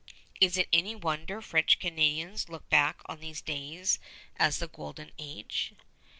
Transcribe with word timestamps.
Is 0.39 0.57
it 0.57 0.67
any 0.73 0.95
wonder 0.95 1.43
French 1.43 1.77
Canadians 1.77 2.49
look 2.49 2.67
back 2.71 3.01
on 3.05 3.19
these 3.19 3.39
days 3.39 3.99
as 4.37 4.57
the 4.57 4.67
Golden 4.67 5.11
Age? 5.19 5.75